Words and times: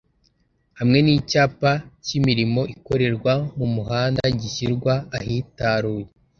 hamwe 0.79 0.99
n’icyapa 1.01 1.71
cy’imirimo 2.05 2.61
ikorerwa 2.75 3.33
mu 3.57 3.67
muhanda 3.75 4.23
gishyirwa 4.39 4.93
ahitaruye 5.17 6.07